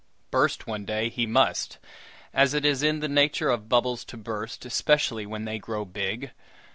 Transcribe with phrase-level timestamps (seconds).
[0.31, 1.77] Burst one day he must,
[2.33, 6.31] as it is in the nature of bubbles to burst, especially when they grow big.